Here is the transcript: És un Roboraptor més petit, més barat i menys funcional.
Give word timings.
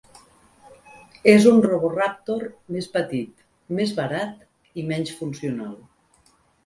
És 1.33 1.43
un 1.49 1.59
Roboraptor 1.65 2.45
més 2.77 2.87
petit, 2.95 3.45
més 3.81 3.93
barat 4.01 4.81
i 4.83 4.87
menys 4.93 5.13
funcional. 5.21 5.77